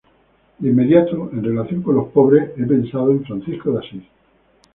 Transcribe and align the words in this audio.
De 0.57 0.67
inmediato, 0.67 1.29
en 1.31 1.43
relación 1.43 1.83
con 1.83 1.93
los 1.93 2.07
pobres, 2.09 2.53
he 2.57 2.63
pensado 2.65 3.11
en 3.11 3.23
Francisco 3.23 3.71
de 3.73 3.77
Asís. 3.85 4.03